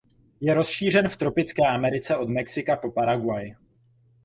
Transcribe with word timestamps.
Je 0.41 0.53
rozšířen 0.53 1.09
v 1.09 1.17
tropické 1.17 1.67
Americe 1.67 2.17
od 2.17 2.29
Mexika 2.29 2.75
po 2.77 2.91
Paraguay. 2.91 3.55